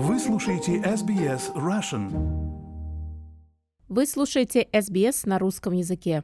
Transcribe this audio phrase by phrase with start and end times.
[0.00, 2.08] Вы слушаете SBS Russian.
[3.88, 6.22] Вы слушаете SBS на русском языке.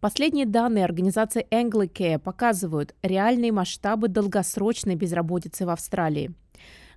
[0.00, 6.34] Последние данные организации Anglicare показывают реальные масштабы долгосрочной безработицы в Австралии.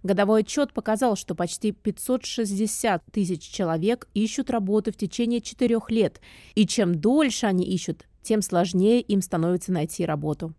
[0.02, 6.22] Годовой отчет показал, что почти 560 тысяч человек ищут работу в течение четырех лет,
[6.56, 10.56] и чем дольше они ищут, тем сложнее им становится найти работу.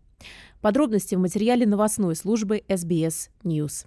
[0.61, 3.85] Подробности в материале новостной службы SBS News.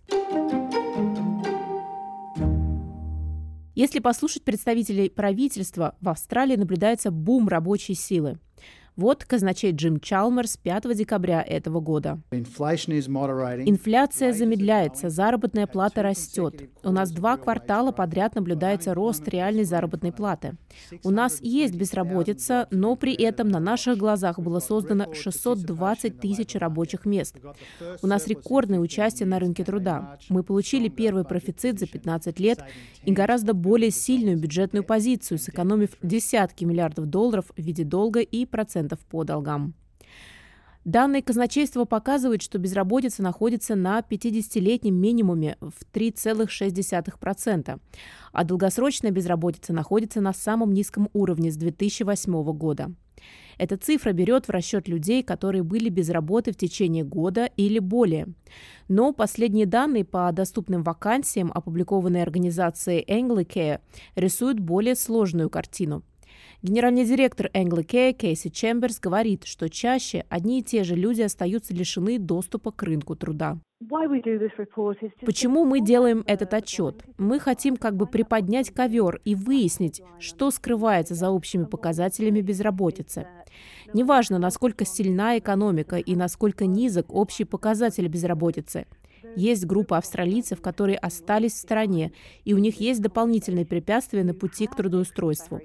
[3.75, 8.39] Если послушать представителей правительства, в Австралии наблюдается бум рабочей силы.
[8.97, 12.21] Вот казначей Джим Чалмерс 5 декабря этого года.
[12.31, 16.71] Инфляция замедляется, заработная плата растет.
[16.85, 20.53] У нас два квартала подряд наблюдается рост реальной заработной платы.
[21.03, 27.05] У нас есть безработица, но при этом на наших глазах было создано 620 тысяч рабочих
[27.05, 27.37] мест.
[28.01, 30.19] У нас рекордное участие на рынке труда.
[30.29, 32.61] Мы получили первый профицит за 15 лет
[33.05, 38.84] и гораздо более сильную бюджетную позицию, сэкономив десятки миллиардов долларов в виде долга и процентов
[39.11, 39.75] по долгам.
[40.85, 47.81] Данные казначейства показывают, что безработица находится на 50-летнем минимуме в 3,6%,
[48.33, 52.93] а долгосрочная безработица находится на самом низком уровне с 2008 года.
[53.57, 58.27] Эта цифра берет в расчет людей, которые были без работы в течение года или более.
[58.89, 63.81] Но последние данные по доступным вакансиям, опубликованные организацией Anglicare,
[64.17, 66.03] рисуют более сложную картину–
[66.65, 72.19] Генеральный директор Anglicare Кейси Чемберс говорит, что чаще одни и те же люди остаются лишены
[72.19, 73.59] доступа к рынку труда.
[75.27, 77.05] Почему мы делаем этот отчет?
[77.19, 83.27] Мы хотим как бы приподнять ковер и выяснить, что скрывается за общими показателями безработицы.
[83.93, 88.87] Неважно, насколько сильна экономика и насколько низок общий показатель безработицы.
[89.37, 92.13] Есть группа австралийцев, которые остались в стране,
[92.45, 95.61] и у них есть дополнительные препятствия на пути к трудоустройству.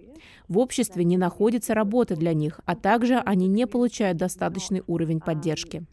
[0.47, 5.85] В обществе не находится работы для них, а также они не получают достаточный уровень поддержки.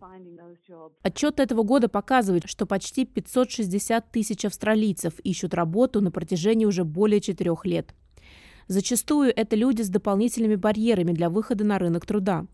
[1.03, 7.20] Отчет этого года показывает, что почти 560 тысяч австралийцев ищут работу на протяжении уже более
[7.20, 7.94] четырех лет.
[8.69, 12.47] Зачастую это люди с дополнительными барьерами для выхода на рынок труда.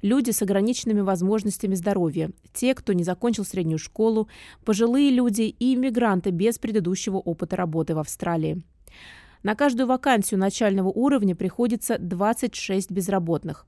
[0.00, 4.28] Люди с ограниченными возможностями здоровья, те, кто не закончил среднюю школу,
[4.64, 8.62] пожилые люди и иммигранты без предыдущего опыта работы в Австралии.
[9.42, 13.66] На каждую вакансию начального уровня приходится 26 безработных.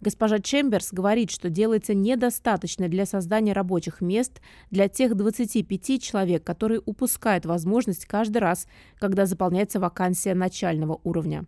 [0.00, 4.40] Госпожа Чемберс говорит, что делается недостаточно для создания рабочих мест
[4.70, 8.66] для тех 25 человек, которые упускают возможность каждый раз,
[8.98, 11.44] когда заполняется вакансия начального уровня.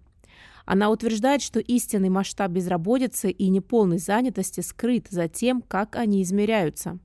[0.65, 6.99] Она утверждает, что истинный масштаб безработицы и неполной занятости скрыт за тем, как они измеряются.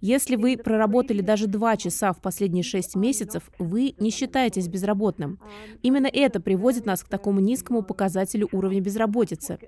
[0.00, 5.38] Если вы проработали даже два часа в последние шесть месяцев, вы не считаетесь безработным.
[5.82, 9.58] Именно это приводит нас к такому низкому показателю уровня безработицы.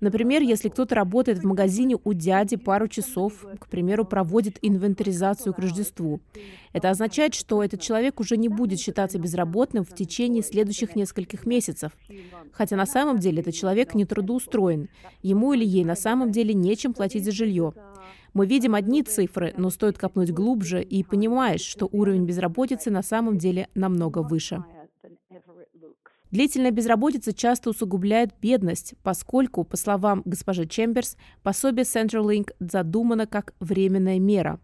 [0.00, 5.58] Например, если кто-то работает в магазине у дяди пару часов, к примеру, проводит инвентаризацию к
[5.58, 6.20] Рождеству.
[6.72, 11.92] Это означает, что этот человек уже не будет считаться безработным в течение следующих нескольких месяцев.
[12.52, 14.88] Хотя на самом деле этот человек не трудоустроен.
[15.22, 17.74] Ему или ей на самом деле нечем платить за жилье.
[18.32, 23.38] Мы видим одни цифры, но стоит копнуть глубже и понимаешь, что уровень безработицы на самом
[23.38, 24.62] деле намного выше.
[26.30, 34.20] Длительная безработица часто усугубляет бедность, поскольку, по словам госпожи Чемберс, пособие Centralink задумано как временная
[34.20, 34.60] мера.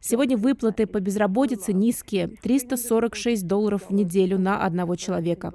[0.00, 5.52] Сегодня выплаты по безработице низкие– 346 долларов в неделю на одного человека.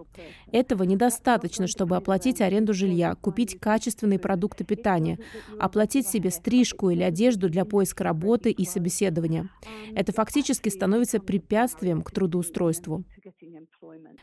[0.51, 5.19] Этого недостаточно, чтобы оплатить аренду жилья, купить качественные продукты питания,
[5.59, 9.49] оплатить себе стрижку или одежду для поиска работы и собеседования.
[9.95, 13.03] Это фактически становится препятствием к трудоустройству.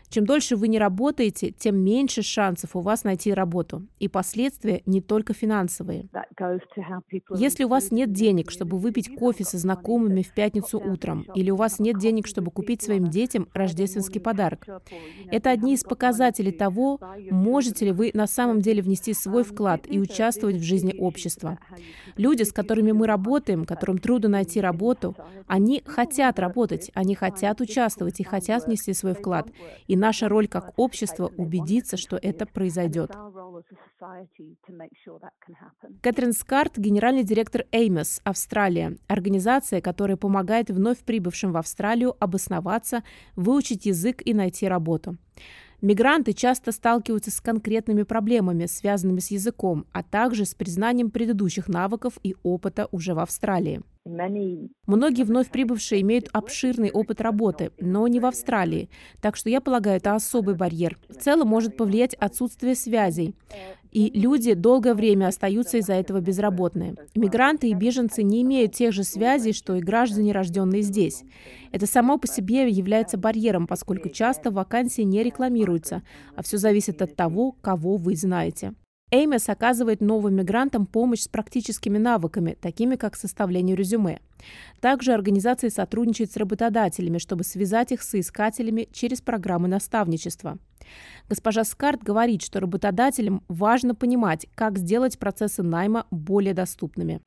[0.09, 3.87] Чем дольше вы не работаете, тем меньше шансов у вас найти работу.
[3.99, 6.09] И последствия не только финансовые.
[7.37, 11.57] Если у вас нет денег, чтобы выпить кофе со знакомыми в пятницу утром, или у
[11.57, 14.67] вас нет денег, чтобы купить своим детям рождественский подарок,
[15.31, 17.01] это одни из показателей того,
[17.31, 21.59] можете ли вы на самом деле внести свой вклад и участвовать в жизни общества.
[22.17, 25.17] Люди, с которыми мы работаем, которым трудно найти работу,
[25.47, 29.49] они хотят работать, они хотят участвовать и хотят внести свой вклад.
[29.89, 33.11] И наша роль как общество убедиться, что это произойдет.
[36.03, 43.03] Кэтрин Скарт, генеральный директор Эймос, Австралия, организация, которая помогает вновь прибывшим в Австралию обосноваться,
[43.37, 45.17] выучить язык и найти работу.
[45.83, 52.19] Мигранты часто сталкиваются с конкретными проблемами, связанными с языком, а также с признанием предыдущих навыков
[52.23, 53.81] и опыта уже в Австралии.
[54.87, 58.89] Многие вновь прибывшие имеют обширный опыт работы, но не в Австралии,
[59.21, 60.99] так что я полагаю, это особый барьер.
[61.09, 63.35] В целом может повлиять отсутствие связей,
[63.93, 66.95] и люди долгое время остаются из-за этого безработные.
[67.15, 71.23] Мигранты и беженцы не имеют тех же связей, что и граждане, рожденные здесь.
[71.73, 76.03] Это само по себе является барьером, поскольку часто вакансии не рекламируются,
[76.37, 78.75] а все зависит от того, кого вы знаете.
[79.13, 84.21] Эймес оказывает новым мигрантам помощь с практическими навыками, такими как составление резюме.
[84.81, 90.59] Также организация сотрудничает с работодателями, чтобы связать их с искателями через программы наставничества.
[91.29, 97.21] Госпожа Скарт говорит, что работодателям важно понимать, как сделать процессы найма более доступными.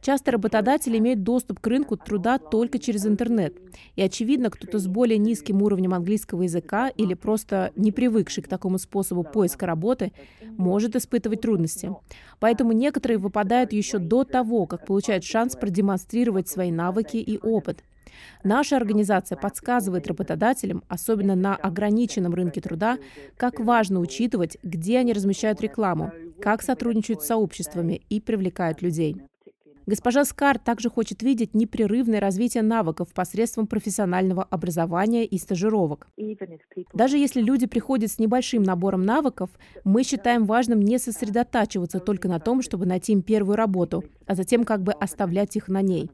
[0.00, 3.54] Часто работодатели имеют доступ к рынку труда только через интернет.
[3.96, 8.78] И очевидно, кто-то с более низким уровнем английского языка или просто не привыкший к такому
[8.78, 10.12] способу поиска работы,
[10.56, 11.90] может испытывать трудности.
[12.38, 17.84] Поэтому некоторые выпадают еще до того, как получают шанс продемонстрировать свои навыки и опыт.
[18.42, 22.98] Наша организация подсказывает работодателям, особенно на ограниченном рынке труда,
[23.36, 29.16] как важно учитывать, где они размещают рекламу, как сотрудничают с сообществами и привлекают людей.
[29.90, 36.06] Госпожа Скар также хочет видеть непрерывное развитие навыков посредством профессионального образования и стажировок.
[36.94, 39.50] Даже если люди приходят с небольшим набором навыков,
[39.82, 44.62] мы считаем важным не сосредотачиваться только на том, чтобы найти им первую работу, а затем
[44.62, 46.08] как бы оставлять их на ней.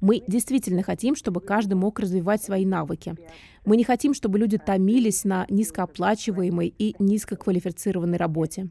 [0.00, 3.16] Мы действительно хотим, чтобы каждый мог развивать свои навыки.
[3.64, 8.68] Мы не хотим, чтобы люди томились на низкооплачиваемой и низкоквалифицированной работе.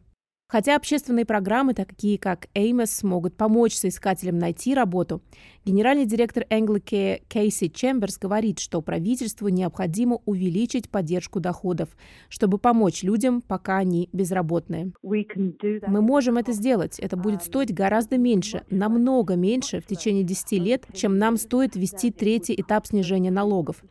[0.47, 5.23] Хотя общественные программы, такие как Amos, могут помочь соискателям найти работу,
[5.65, 11.89] генеральный директор Anglicare Кейси Чемберс говорит, что правительству необходимо увеличить поддержку доходов,
[12.29, 14.91] чтобы помочь людям, пока они безработные.
[15.01, 16.99] Мы можем это сделать.
[16.99, 22.11] Это будет стоить гораздо меньше, намного меньше в течение 10 лет, чем нам стоит ввести
[22.11, 23.83] третий этап снижения налогов.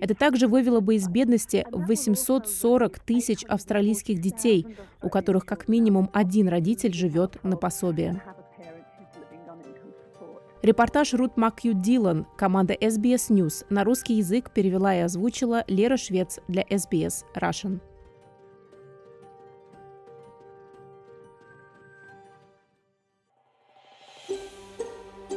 [0.00, 4.66] Это также вывело бы из бедности 840 тысяч австралийских детей,
[5.02, 8.22] у которых как минимум один родитель живет на пособие.
[10.62, 16.40] Репортаж Рут Макью Дилан, команда SBS News, на русский язык перевела и озвучила Лера Швец
[16.48, 17.80] для SBS Russian.